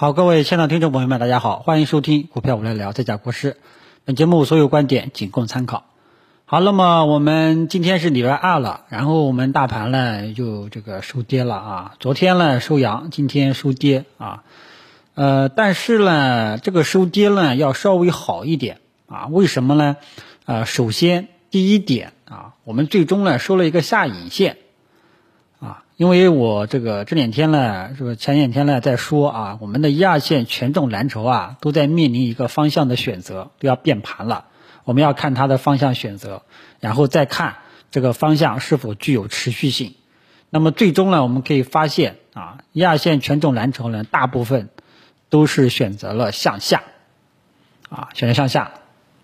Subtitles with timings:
[0.00, 3.58] 好，各位现场听众朋友们，大家好，欢迎收听股票我来聊，再讲故事。
[4.06, 5.84] 本节目所有观点仅供参考。
[6.46, 14.42] 好，那么我们今天是礼拜二了，然后我们大盘呢就这个收跌了啊，昨天呢收阳，今天收跌啊。
[15.16, 19.98] 呃，但是呢，这个收跌呢要稍微好一点啊，为什么呢？
[20.46, 24.56] 呃，首先第一点啊，我们最终呢收了一个下影线。
[26.00, 34.46] 因为我这个这两天呢，是不前两天呢在说啊，我们的一二线权重蓝筹啊，都在面临一个方向的选择，都要变盘了。
[34.84, 36.40] 我们要看它的方向选择，
[36.80, 37.56] 然后再看
[37.90, 39.94] 这个方向是否具有持续性。
[40.48, 44.70] 那么最终呢，我们可以发现啊，一二线权重蓝筹呢，大部分
[45.28, 46.82] 都是选择了向下，
[47.90, 48.70] 啊，选择向下，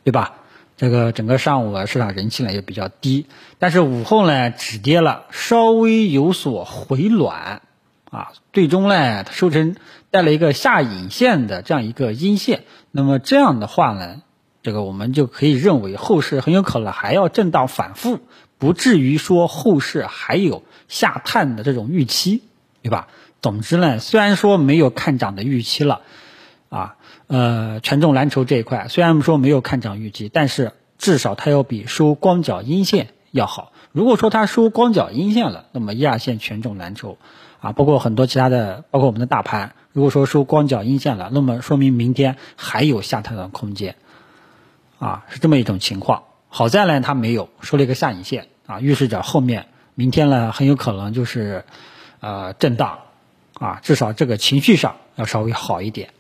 [0.04, 0.40] 对吧？
[0.76, 3.26] 这个整个上午啊，市场人气呢也比较低，
[3.58, 7.62] 但是午后呢止跌了，稍微有所回暖，
[8.10, 9.76] 啊，最终呢它收成
[10.10, 14.22] 带了一个下影线的这样一个阴线，那么这样的话呢，
[14.62, 18.20] 这个我们就可以认为后市很有可能还要震荡反复，
[18.58, 22.42] 不至于说后市还有下探的这种预期，
[22.82, 23.08] 对吧？
[23.40, 26.02] 总之呢，虽然说没有看涨的预期了，
[26.68, 26.96] 啊。
[27.26, 33.72] 呃，权重蓝筹这一块虽然说没有看涨预期，但是至少它要比收光脚阴线要好。
[33.92, 37.18] 如果说它收光脚阴线了，那么一二线权重蓝筹
[37.60, 43.96] 啊，包括很多其他的，包括我们的大盘，如果说收光脚阴线了，那么说明明天还有下探的空间
[44.98, 46.24] 啊，是这么一种情况。
[46.48, 51.64] 好在呢，它没有收了一个下影线啊，预示着后面明天呢很有可能就是
[52.20, 52.98] 呃震荡
[53.54, 56.10] 啊，至少这个情绪上要稍微好一点。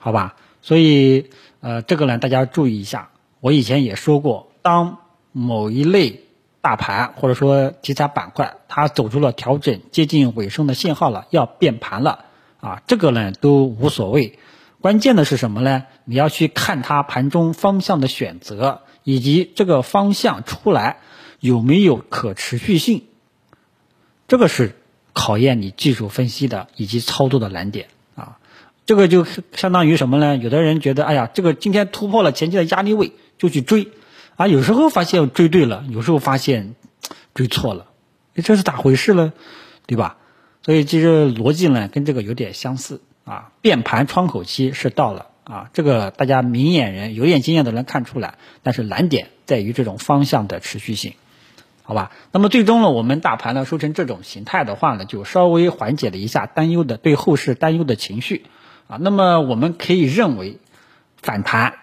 [0.00, 3.10] 好吧，所以呃，这个呢，大家注意一下。
[3.40, 4.98] 我以前也说过，当
[5.30, 6.24] 某一类
[6.62, 12.24] 大盘或者说题材板块它走出了调整接近尾声的信号了，要变盘了
[12.60, 14.38] 啊，这个呢都无所谓。
[14.80, 15.84] 关键的是什么呢？
[16.06, 20.96] 你要去看它盘中方向的选择，以及这个方向出来
[21.40, 23.04] 有没有可持续性，
[24.28, 24.76] 这个是
[25.12, 27.88] 考验你技术分析的以及操作的难点。
[28.86, 30.36] 这个就相当于什么呢？
[30.36, 33.88] 有的人觉得，哎呀，这个今天突破了前期的压力位，就去追，
[34.36, 36.74] 啊，有时候发现追对了，有时候发现
[37.34, 37.86] 追错了，
[38.34, 39.32] 这是咋回事呢？
[39.86, 40.16] 对吧？
[40.62, 43.52] 所以其实逻辑呢跟这个有点相似啊。
[43.60, 51.14] 变盘窗口期是到了啊，这个大家明眼人、有点经验的人看出来，但是难点在于这种方向的持续性，
[51.82, 52.10] 好吧？
[52.32, 58.44] 那么最终呢，我们大盘呢收成这种形态的话呢，就稍微缓解了一下担忧的对后市担忧的情绪。
[58.90, 60.58] 啊，那么我们可以认为，
[61.22, 61.74] 反弹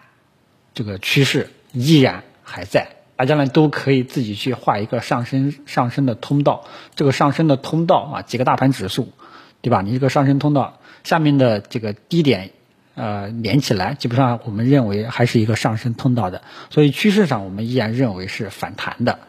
[0.73, 6.65] 这个趋势依然还在，大家呢都可以自己去画一个上升上升的通道。
[6.95, 9.13] 这个上升的通道啊，几个大盘指数，
[9.61, 9.81] 对吧？
[9.81, 12.51] 你这个上升通道下面的这个低点，
[12.95, 16.41] 呃，连起来，基本上我们认为还是一个上升通道的。
[16.69, 19.19] 所以趋势上我们依然认为是反弹的，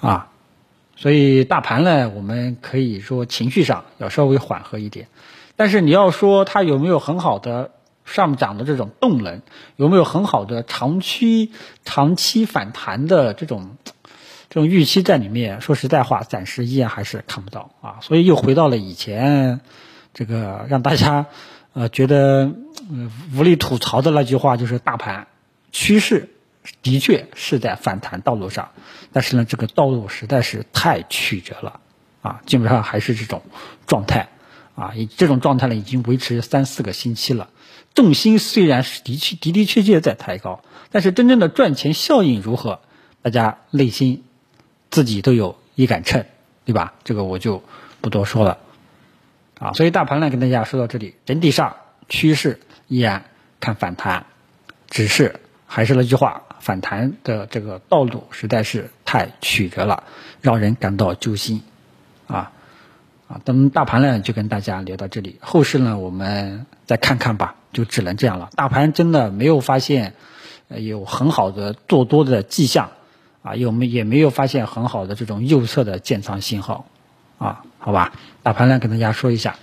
[0.00, 0.30] 啊，
[0.96, 5.08] 所以大盘呢，我们可以说情绪上要稍微缓和一点。
[5.56, 7.70] 但是你要说它有没有很好的
[8.04, 9.42] 上涨的这种动能，
[9.76, 11.52] 有没有很好的长期
[11.84, 13.76] 长期反弹的这种
[14.48, 15.60] 这种预期在里面？
[15.60, 17.98] 说实在话，暂时依然还是看不到啊。
[18.00, 19.60] 所以又回到了以前
[20.12, 21.26] 这个让大家
[21.74, 22.52] 呃觉得
[23.36, 25.28] 无力吐槽的那句话，就是大盘
[25.70, 26.28] 趋势
[26.82, 28.70] 的确是在反弹道路上，
[29.12, 31.80] 但是呢，这个道路实在是太曲折了
[32.20, 33.42] 啊，基本上还是这种
[33.86, 34.28] 状态。
[34.74, 37.50] 啊，以这种状态呢，已经维持三四个星期了。
[37.94, 42.80] 重心虽然是的确的的确确在抬高，但是真正的赚钱效应如何，
[43.20, 44.24] 大家内心
[44.90, 46.24] 自己都有一杆秤，
[46.64, 46.94] 对吧？
[47.04, 47.62] 这个我就
[48.00, 48.58] 不多说了。
[49.58, 51.76] 啊，所以大盘呢，跟大家说到这里，整体上
[52.08, 52.58] 趋势
[52.88, 53.26] 依然
[53.60, 54.24] 看反弹，
[54.88, 60.04] 只是还是那句话，反弹的这个道路实在是太曲折了，
[60.40, 61.62] 让人感到揪心。
[62.26, 62.52] 啊。
[63.32, 65.38] 啊，等大盘呢，就跟大家聊到这里。
[65.40, 68.50] 后市呢，我们再看看吧，就只能这样了。
[68.54, 70.12] 大盘真的没有发现
[70.68, 72.90] 有很好的做多的迹象，
[73.42, 76.84] 啊，有没也没有发现很好的这种右侧的建仓信号，
[77.38, 78.12] 啊，好吧。
[78.42, 79.56] 大盘呢，跟大家说一下。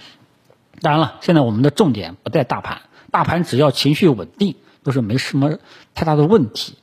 [0.81, 2.81] 当然了，现在我们的重点不在大盘，
[3.11, 5.59] 大盘只要情绪稳定，都是没什么
[5.93, 6.73] 太大的问题，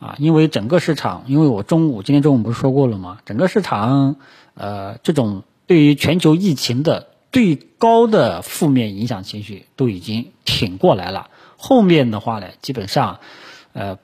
[0.00, 3.20] 啊，因为整个市场，因为我中午今天中午不是说过了吗？
[3.24, 4.16] 整个市场，
[4.52, 5.42] 呃，这种。
[5.66, 13.20] 对于全球疫情的最高的负面影响情绪都已经挺过来了，后面的话呢，基本上，
[13.72, 13.98] 呃，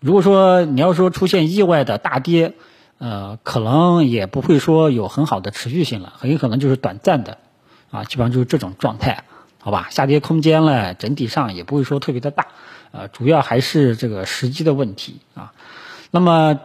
[0.00, 2.54] 如果说你要说出现意外的大跌，
[2.98, 7.38] 呃，可能也不会说有很好的持续性了，很有可能就是短暂的，
[7.90, 9.24] 啊，基本上就是这种状态，
[9.58, 9.88] 好吧？
[9.90, 12.46] 下跌空间呢，整体上也不会说特别的大，
[12.92, 15.52] 呃，主要还是这个时机的问题啊。
[16.10, 16.60] 那么，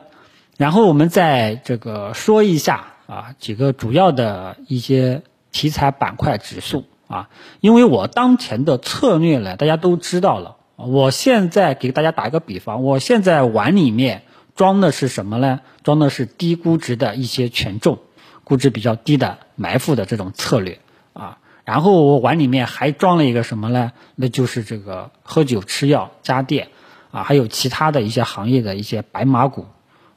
[0.58, 5.22] 然后我们再这个说一下啊，几个主要的一些
[5.52, 7.30] 题材板块指数啊，
[7.62, 10.58] 因为我当前的策略呢，大家都知道了。
[10.76, 14.24] 我现在给大家打一个比方，我现在碗里面
[14.56, 15.62] 装的是什么呢？
[15.84, 18.00] 装的是低估值的一些权重，
[18.44, 20.80] 估值比较低的埋伏的这种策略
[21.14, 21.38] 啊。
[21.66, 23.92] 然后我碗里面还装了一个什么呢？
[24.16, 26.70] 那就是这个喝酒、吃药、家电
[27.12, 29.66] 啊，还有其他的一些行业的一些白马股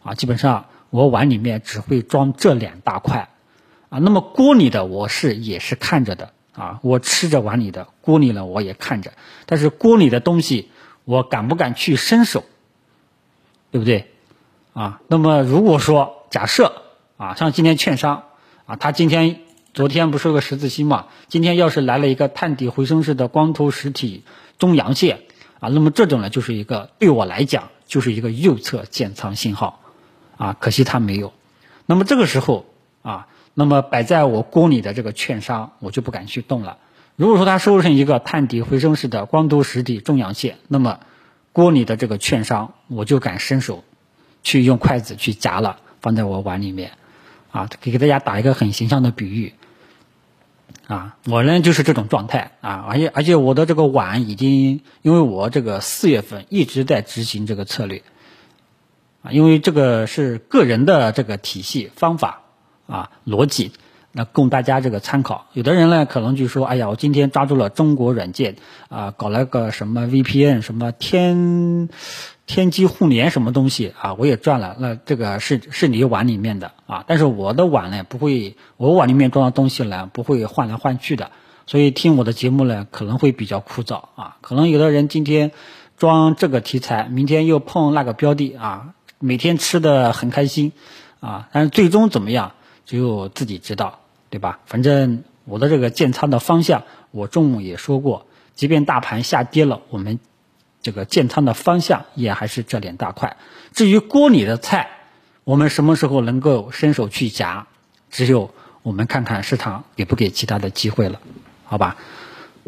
[0.03, 0.15] 啊。
[0.15, 3.31] 基本上我碗里面只会装这两大块
[3.89, 3.99] 啊。
[3.99, 9.13] 那么锅里的我是也是看着的啊，我吃着碗里的，锅里呢我也看着。
[9.47, 10.71] 但是锅里的东西
[11.05, 12.45] 我敢不敢去伸手？
[13.71, 14.11] 对不对？
[14.73, 16.83] 啊，那么如果说假设
[17.17, 18.25] 啊，像今天券商
[18.67, 19.41] 啊，他今天。
[19.73, 21.07] 昨天不是有个十字星嘛？
[21.29, 24.25] 今天要是来了一个探底回升式的光头实体
[24.59, 25.21] 中阳线
[25.61, 29.80] 啊，那么这种呢就是一个对我来讲就是一个右侧建仓信号
[30.41, 31.35] 啊，可惜他没有。
[31.85, 32.65] 那么这个时候
[33.03, 36.79] 啊，那么摆在我锅里的这个券商我就不敢去动了。
[37.17, 41.01] 如果说它收成一个探底回升式的光头实体中阳线，那么
[41.53, 43.85] 锅里的这个券商我就敢伸手
[44.43, 46.93] 去用筷子去夹了，放在我碗里面
[47.51, 49.53] 啊，给给大家打一个很形象的比喻。
[50.87, 58.03] 啊，我呢就是这种状态啊，而且而且我的这个碗已经，因为我这个四月份一直在执行这个策略，
[59.23, 62.43] 啊，因为这个是个人的这个体系方法
[62.87, 63.73] 啊逻辑，
[64.13, 65.47] 那供大家这个参考。
[65.53, 68.57] 有的人呢可能就说，哎呀，我今天抓住了中国软件
[68.89, 71.89] 啊，搞了个什么 VPN 什么天。
[72.47, 74.15] 天机互联什么东西啊？
[74.15, 81.31] 我也赚了，那这个是是你碗里面的啊，但是我的碗呢不会，我碗里面装的东西呢不会换来换去的，
[81.69, 84.39] 所以听我的节目呢可能会比较枯燥啊。
[84.41, 85.53] 可能有的人今天
[85.97, 90.73] 装这个题材，明天又碰那个标的啊，每天吃的很开心
[91.21, 92.55] 啊，但是最终怎么样，
[92.87, 94.01] 只有自己知道，
[94.31, 94.59] 对吧？
[94.67, 96.83] 反正我的这个建仓的方向，
[97.13, 98.27] 我中午也说过，
[98.57, 100.19] 即便大盘下跌了，我们。
[100.83, 103.37] 这个建仓的方向也还是这两大块。
[103.75, 104.89] 至于锅里的菜，
[105.45, 107.67] 我们什么时候能够伸手去夹，
[108.11, 111.21] 只有我们看看市场给不给其他的机会了，
[111.65, 111.99] 好吧？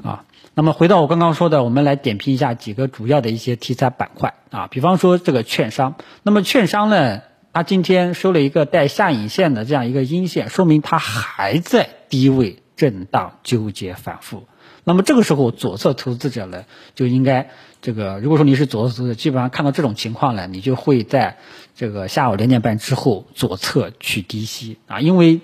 [0.03, 0.25] 啊，
[0.55, 4.69] 那么回到我刚刚说的，我们来点评一下几个主要的一些题材板块啊。
[4.71, 7.21] 比方说这个券商，那么券商呢，
[7.53, 14.45] 它今天收了一个带下影线的这样一个阴线，说明它还在低位震荡纠结反复。
[14.85, 16.65] 那么这个时候，左侧投资者呢
[16.97, 17.51] 就应该
[17.81, 21.37] 这个，如果说你是左侧投资者，基本上看到这种情况呢，你就会在
[21.77, 25.41] 这个下午两点半之后左侧去低吸啊，因为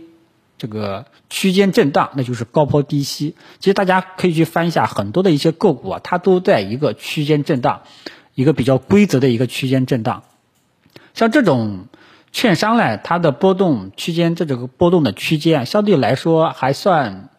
[0.58, 3.34] 这个区间震荡，那就是高抛低吸。
[3.58, 7.82] 其实大家可以去翻一下很多的一些个股啊，它都在一个区间震荡，
[8.34, 10.24] 一个比较规则的一个区间震荡。
[11.14, 11.86] 像这种
[12.32, 17.30] 券商呢，它的波动区间，这这个波动的区间相对来说还算。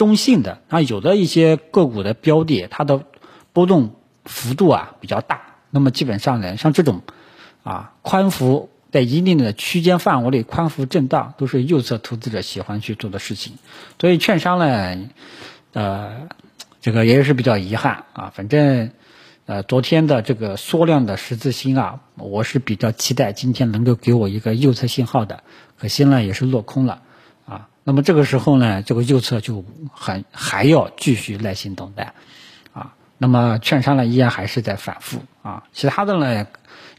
[0.00, 3.02] 中性的啊，有的一些个股的标的，它的
[3.52, 5.42] 波动幅度啊比较大。
[5.68, 7.02] 那么基本上呢，像这种
[7.64, 13.54] 啊宽幅在一定的区间范围内宽幅震荡，都是右侧投资者喜欢去做的事情。
[14.00, 15.08] 所以券商呢，
[15.72, 16.28] 呃，
[16.80, 18.32] 这个也是比较遗憾啊。
[18.34, 18.90] 反正
[19.46, 25.42] 呃，昨天的这个缩量的十字星啊，我是比较期待今天能够给我一个右侧信号的，
[25.76, 27.02] 可惜呢也是落空了。
[27.46, 32.14] 啊那么这个时候呢，这个右侧就很还要继续耐心等待，
[32.72, 36.46] 啊，那么券商呢依然还是在反复啊，其他的呢，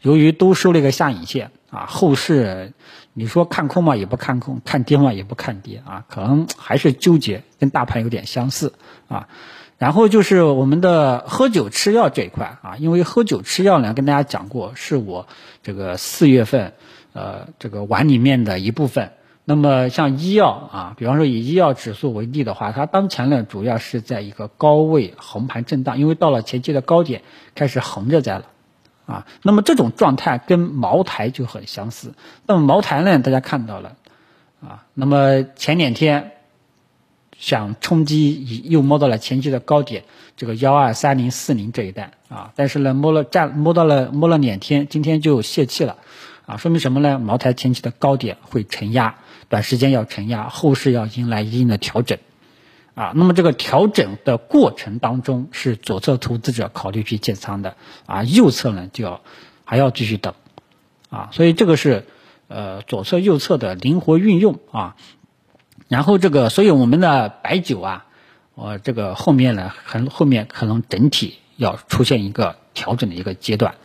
[0.02, 2.72] 由于都收了一个下影线啊，后市
[3.14, 8.74] 你说看空嘛也不看空，看跌嘛也不看跌啊，可能还是纠结，跟大盘有点相似
[9.08, 9.26] 啊。
[9.78, 15.26] 然后就是我们的喝酒吃药这一块啊，因为喝酒吃药呢，跟大家讲过，是我
[15.62, 16.74] 这个四月份
[17.14, 19.10] 呃这个碗里面的一部分。
[19.44, 27.22] 那么像医药啊，比方说以医药指数为例的话，它当前呢主要是在一个高位横盘震荡，因为到了前期的高点
[27.56, 28.44] 开始横着在了，
[29.06, 32.14] 啊，那么这种状态跟茅台就很相似。
[32.46, 33.96] 那么茅台呢，大家看到了，
[34.60, 36.32] 啊，那么前两天
[37.38, 40.04] 想冲击又摸到了前期的高点，
[40.36, 45.96] 这个幺二三零四零这一带啊，但是呢摸了站摸到了摸了两天，今天就泄气了，
[46.46, 47.18] 啊，说明什么呢？
[47.18, 49.16] 茅台前期的高点会承压。
[49.48, 52.16] 短时间要承压，后市要迎来一定的调整，
[52.94, 59.22] 啊，那么这个调整的过程当中是左侧投资者考虑去建仓的，啊，右侧呢就要
[59.64, 60.34] 还要继续等，
[61.08, 62.04] 啊，所以这个是
[62.48, 64.96] 呃左侧右侧的灵活运用啊，
[65.88, 68.04] 然后这个，所以我们的白酒啊，
[68.54, 73.76] 我这个后面呢，很后面可能整体要出现一个调整的一个阶段，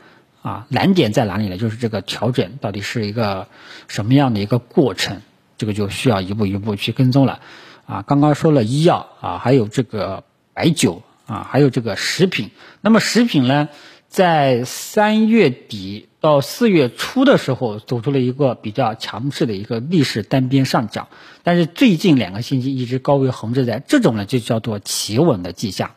[0.42, 1.58] 啊，难点在哪里呢？
[1.58, 3.48] 就是这个调整到底是一个
[3.88, 5.22] 什么样的一个过程，
[5.58, 7.40] 这个就需要一步一步去跟踪了，
[7.88, 12.52] 啊，刚刚说了医药啊，还有这个白酒啊，还有这个食品，
[12.82, 13.70] 那么食品呢，
[14.08, 16.08] 在三月底。
[16.20, 21.10] 到四月初的时候，走出了一个比较强势的一个逆势单边上涨，
[21.44, 25.92] 但是最近两个星期一直高位横着在，这种呢就叫做企稳的迹象，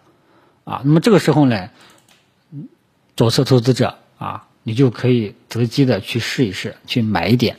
[0.65, 1.71] 啊，那么这个时候呢，
[3.17, 7.57] 左侧投资者啊，你就可以择机的去试一试，去买一点，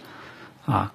[0.64, 0.94] 啊，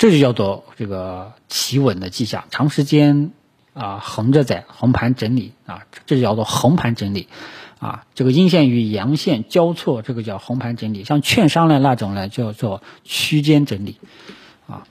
[0.00, 3.32] 这就叫做这个企稳的迹象，长时间
[3.74, 7.28] 啊横着在横盘整理啊，这就叫做横盘整理。
[7.80, 13.98] 啊，这个阴线与阳线交错，这个叫横盘整理；像券商的那种呢，叫做区间整理。
[14.66, 14.84] 啊，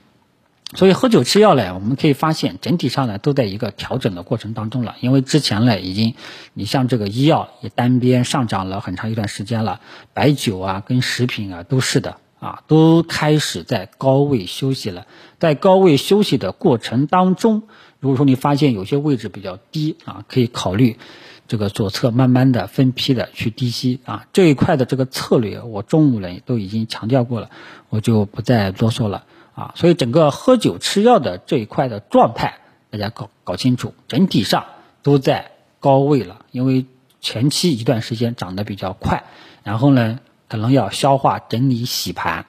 [0.76, 4.94] 所以喝酒吃药呢，我们可以发现整体上呢都在一个调整的过程当中了。
[5.00, 6.14] 因为之前呢已经，
[6.54, 9.80] 你像这个医药也单边上涨了很长一段时间了，
[10.14, 15.06] 白酒啊跟食品啊都是的啊，都开始在高位休息了。
[15.38, 17.62] 在高位休息的过程当中，
[18.00, 20.98] 如果说你发现有些位置比较低啊，可以考虑。
[21.46, 27.50] 这个左侧慢慢的分批的去低吸啊，这一块的这个策略我中午呢都已经强调过了，
[27.88, 29.24] 我就不再啰嗦了
[29.56, 29.72] 啊。
[29.74, 34.64] 所以整个喝酒吃药的这一块的状态，大家搞搞清楚，整体上
[35.02, 36.86] 都在高位了，因为
[37.20, 39.24] 前期一段时间涨得比较快，
[39.64, 40.20] 然后呢
[40.50, 42.44] 可能要消化整理洗盘，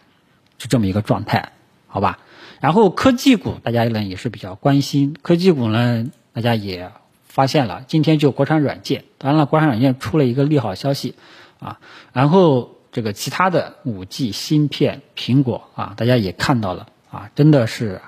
[0.58, 1.54] 是这么一个状态，
[1.88, 2.20] 好吧？
[2.60, 6.92] 然后科技股大家呢也是比较关心，科技股呢大家也。
[7.34, 11.16] 发现了，今天就国产软件，当然了，国产软件出了一个利好消息，
[11.62, 11.80] 啊，
[12.12, 18.02] 然后这个其他的五 G 芯片，苹果啊，大家也看到了，啊，真的是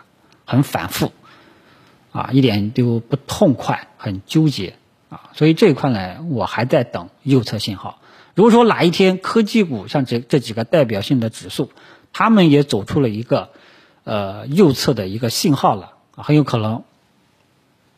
[0.43, 1.13] 很反复，
[2.11, 4.75] 啊，一点都不痛快，很纠结，
[5.07, 8.01] 啊，所以这一块呢，我还在等右侧信号。
[8.35, 11.71] 如果说哪一天科技股像这这几个代表性的指数，
[12.11, 13.49] 他们也走出了一个
[14.03, 16.83] 呃右侧的一个信号了，很有可能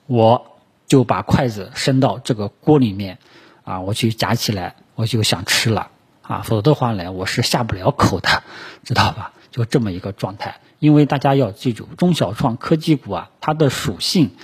[0.07, 0.51] 我。
[0.87, 3.17] 就把筷子伸到这个锅里面，
[3.63, 5.89] 啊，我去夹起来，我就想吃了，
[6.21, 8.43] 啊，否则的话呢，我是下不了口的，
[8.83, 9.33] 知道吧？
[9.49, 10.61] 就这么一个状态。
[10.77, 14.35] 因为大家要记住，中小创科技股啊，它的属性，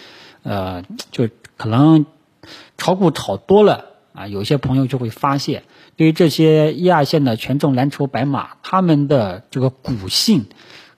[0.42, 2.08] 呃，就可能
[2.76, 5.64] 炒股炒多了啊，有些朋友就会发现，
[5.96, 10.46] 对于这些一二线的权重蓝筹白马，他们的这个股性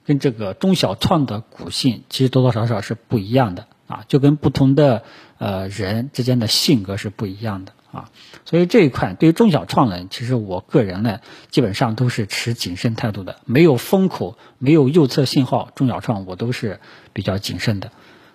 [0.04, 3.66] 跟这个中小创的股性，其实多多少少是不一样的。
[3.86, 5.02] 啊，就跟不同的
[5.36, 8.08] 呃人之间的性格是不一样的啊，
[8.46, 16.80] 所以这一块对于中小创呢，其实我个人呢基本上都是持谨慎态度的，没有风口，没有右侧信号，中小创我都是
[17.12, 17.90] 比较谨慎的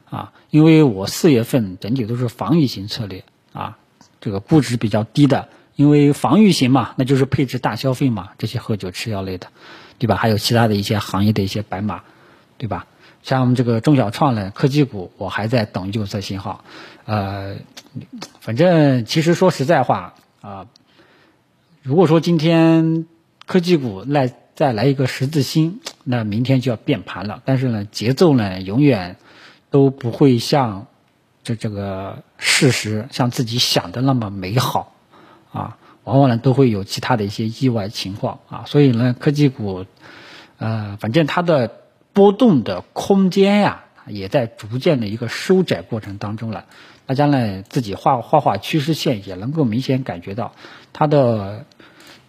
[0.08, 3.80] 啊，因为我四月份整体都是防御型策略啊，
[4.22, 9.48] 这个估值比较低的，因为防御型嘛，那就是配置大消费嘛，这些喝酒吃药类的，
[9.98, 10.16] 对吧？
[10.16, 12.02] 还有其他的一些行业的一些白马，
[12.58, 12.86] 对吧？
[13.22, 16.64] 像我们这个中小创呢，科技股，我还在等右侧信号。
[17.06, 17.58] 呃，
[18.40, 20.68] 反正其实说实在话啊，
[21.82, 23.06] 如果说今天
[23.46, 27.42] 科技股来再来一个十字星，那明天就要变盘了。
[27.44, 29.18] 但是呢，节奏呢永远
[29.70, 30.88] 都不会像
[31.44, 34.96] 这这个事实像自己想的那么美好
[35.52, 38.64] 啊，往往呢都会有其他的一些意外情况啊。
[38.68, 39.86] 所以呢，科技股，
[40.58, 41.80] 呃，反正它的。
[42.12, 46.66] 波动的空间呀，也在逐渐的一个收窄过程当中了。
[47.06, 50.54] 大家呢自己画画画趋势线，也能够明显感觉到
[50.92, 51.66] 它的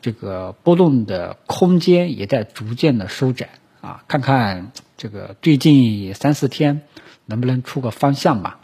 [0.01, 3.49] 这个波动的空间也在逐渐的收窄
[3.81, 4.05] 啊。
[4.07, 6.83] 看看这个最近三四天
[7.25, 8.60] 能不能出个方向吧？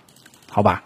[0.56, 0.84] 好吧。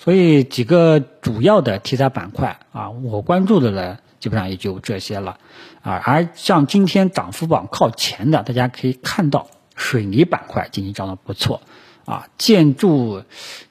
[0.00, 5.38] 所以几个主要的题材板块啊，我关注的呢，基本上也就这些了
[5.82, 6.02] 啊。
[6.04, 9.46] 而像今天涨幅榜靠前的，大家可以看到。
[9.76, 11.60] 水泥板块今天涨得不错，
[12.04, 13.24] 啊，建筑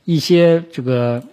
[0.03, 1.23] 一些这个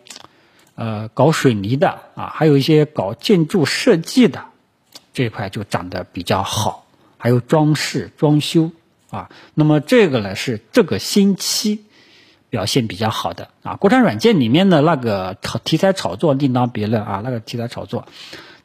[0.76, 4.44] 呃搞水泥的啊，还有一些搞建筑设计的
[5.12, 6.86] 这一块就涨得比较好，
[7.16, 8.70] 还有装饰装修
[9.10, 11.84] 啊，那么这个呢是这个星期
[12.50, 18.06] 表现比较好的啊，国产软件里面的那个炒题材炒作另当别论啊，那个题材炒作，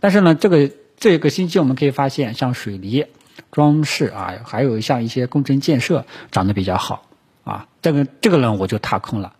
[0.01, 3.05] 但是呢这个这个星期我们可以发现像水泥。
[3.51, 7.05] 装饰啊，还有像一些工程建设涨得比较好
[7.45, 9.33] 啊，这个这个呢我就踏空了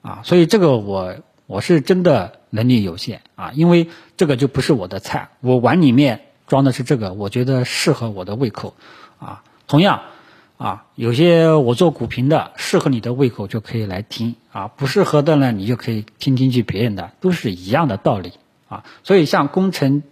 [0.00, 8.74] 啊，所以这个我我是真的能力有限啊，因为这个就不是我的菜，我碗里面装的是这个，我觉得适合我的胃口
[9.18, 9.42] 啊。
[9.68, 10.02] 同样
[10.62, 18.34] 啊，有些我做股评的适合你的胃口就可以来听啊，不适合的呢你就可以听听去别人的，都是一样的道理
[18.68, 18.84] 啊。
[19.02, 20.04] 所以像工程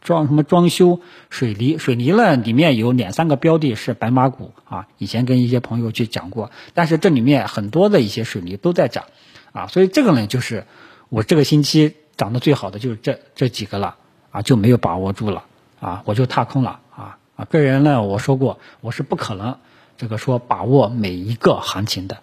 [0.00, 9.04] 装什么装修、水泥，水泥呢里面有两三个标的是白马股啊，以前跟一些朋友去讲过，但是这里面很多的一些水泥都在涨
[9.52, 10.66] 啊，所以这个呢就是
[11.10, 13.96] 我这个星期涨得最好的就是这这几个了
[14.30, 15.44] 啊，就没有把握住了
[15.78, 19.58] 啊，我就踏空了啊啊，个人呢我说过我是不可能。
[19.96, 22.18] 这个说把握每一个行情的，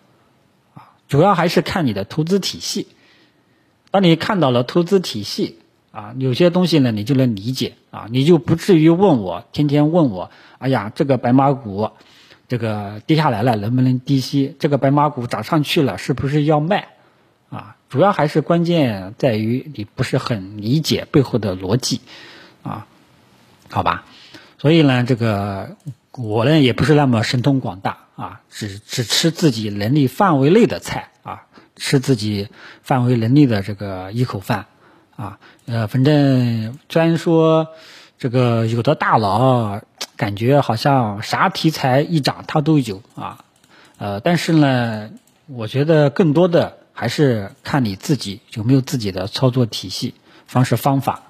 [0.73, 2.87] 啊，主要还是看你的投资体系。
[3.91, 5.59] 当你看到了投资体系，
[5.91, 11.91] 啊，有些东西呢，你就能理解，啊，你就不至于问我，天天问我，哎呀，这个白马股，
[12.47, 14.55] 这个跌下来了能不能低吸？
[14.59, 16.89] 这个白马股涨上去了是不是要卖？
[17.49, 22.01] 啊，主要还是关键在于你不是很理解背后的逻辑，
[22.63, 22.87] 啊，
[23.69, 24.05] 好吧，
[24.57, 25.77] 所以呢，这个。
[26.13, 31.43] 我呢也不是那么神通广大啊，只只吃自己能力范围内的菜啊，
[31.77, 32.49] 吃自己
[32.81, 34.65] 范围能力的这个一口饭
[35.15, 37.69] 啊，呃，反正虽然说
[38.17, 39.81] 这个有的大佬
[40.17, 43.45] 感觉好像啥题材一涨他都有啊，
[43.97, 45.11] 呃，但是呢，
[45.47, 50.13] 我觉得更多的还是看你自己有没有自己的操作体系、
[50.45, 51.21] 方式方法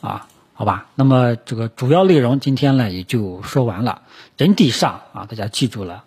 [0.00, 0.26] 啊。
[0.60, 4.02] 好吧，那么这个主要内容今天呢也就说完了。
[4.36, 6.04] 整体上啊，大家记住了，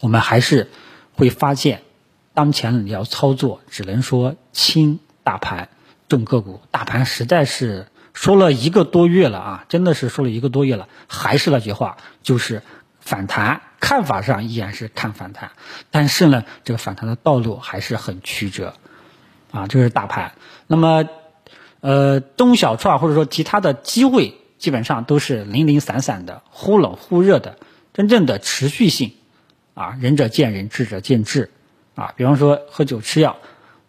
[0.00, 0.68] 我们还是
[1.14, 1.82] 会发现，
[2.34, 5.68] 当前你要操作，只能说轻大盘，
[6.08, 6.60] 重个股。
[6.72, 12.64] 大盘实在是说了一个多月了啊，真的是说了一个多月了，还是那句话，就是
[12.98, 15.52] 反弹，看法上依然是看反弹，
[15.92, 18.74] 但是呢，这个反弹的道路还是很曲折
[19.52, 20.32] 啊，这是大盘。
[20.66, 21.08] 那么。
[21.80, 27.56] 呃，中小创或者说其他的机会，基本上都是零零散散的，忽冷忽热的。
[27.92, 29.12] 真正的持续性，
[29.74, 31.50] 啊，仁者见仁，智者见智，
[31.94, 33.36] 啊，比方说喝酒吃药，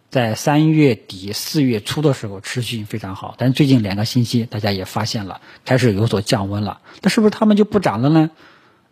[0.10, 6.82] 在三月底四月初的时候持续性非常好，但最近两个星期大家也发现了，开始有所降温了。
[7.02, 8.32] 那是不是他们就不涨了呢？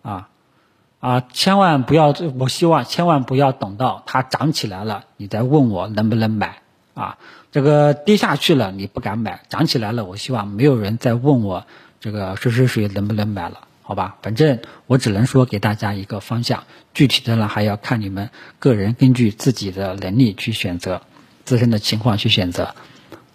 [0.04, 0.30] 啊
[1.00, 6.62] 啊，千万不要，我希望千万不要等到它涨起来了，你再问我能不能买。
[6.98, 7.16] 啊，
[7.52, 11.64] 这个跌下去了你不敢买，涨起来了，我希望没有人再问我
[12.00, 14.18] 这个谁谁谁能不能买了，好吧？
[14.24, 16.64] 反正我只能说给大家一个方向，
[16.96, 21.00] 具体的呢还要看你们个人根据自己的能力去选择，
[21.46, 22.74] 自身的情况去选择，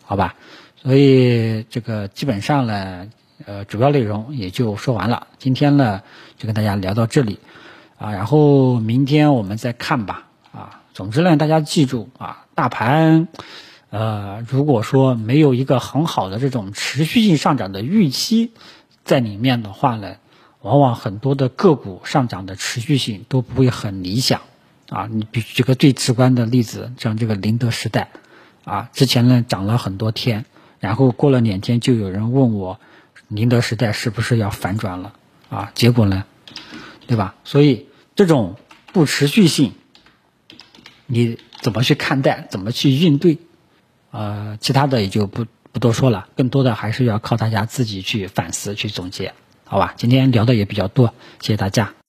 [0.03, 0.35] 好吧？
[0.83, 3.09] 所以这个基本上呢，
[3.46, 5.29] 呃，主要内容也就说完了。
[5.38, 6.03] 今天呢
[6.37, 7.38] 就跟大家聊到这里，
[7.96, 10.27] 啊，然后明天我们再看吧，
[10.94, 13.28] 总之呢，大家记住啊，大盘，
[13.88, 18.52] 呃，如果说没有一个很好的这种持续性上涨的预期
[19.02, 20.16] 在里面的话呢，
[20.61, 24.42] 往往很多的个股上涨的持续性都不会很理想
[24.90, 25.09] 啊。
[25.11, 28.11] 你比举个最直观的例子，像这个宁德时代
[28.64, 30.44] 啊，之前呢涨了很多天，
[30.78, 32.78] 然后过了两天就有人问我，
[33.28, 35.14] 宁德时代是不是要反转了
[35.48, 35.72] 啊？
[35.74, 36.24] 结果呢，
[37.07, 37.35] 对吧？
[37.44, 38.57] 所以这种
[38.92, 39.72] 不持续性。
[41.12, 42.46] 你怎么去看待？
[42.51, 43.37] 怎么去应对？
[44.12, 49.92] 呃，其他的也就不不多说了，更多的还是要靠大家自己去反思、去总结，好吧？
[49.98, 51.92] 今天聊的也比较多，谢谢大家。